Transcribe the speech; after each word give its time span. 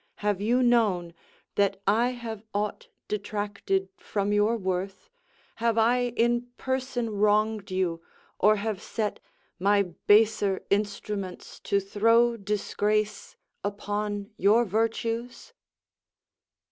Have 0.15 0.41
you 0.41 0.63
known 0.63 1.13
That 1.53 1.79
I 1.85 2.09
have 2.13 2.43
aught 2.55 2.87
detracted 3.07 3.87
from 3.97 4.33
your 4.33 4.57
worth? 4.57 5.11
Have 5.57 5.77
I 5.77 6.05
in 6.17 6.47
person 6.57 7.11
wronged 7.11 7.69
you? 7.69 8.01
or 8.39 8.55
have 8.55 8.81
set 8.81 9.19
My 9.59 9.83
baser 9.83 10.63
instruments 10.71 11.59
to 11.59 11.79
throw 11.79 12.35
disgrace 12.35 13.35
Upon 13.63 14.31
your 14.37 14.65
virtues? 14.65 15.53